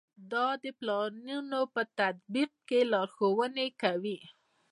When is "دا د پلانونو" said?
0.31-1.59